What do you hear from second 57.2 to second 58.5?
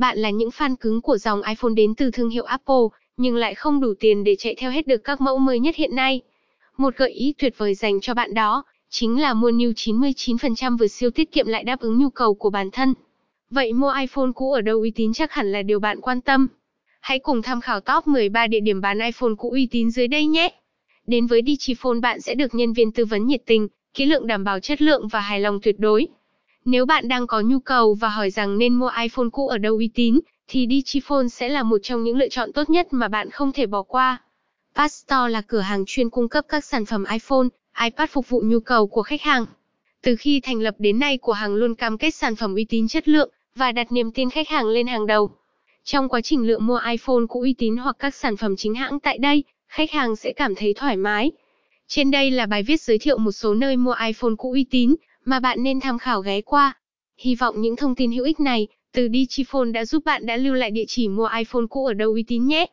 Hy vọng những thông tin hữu ích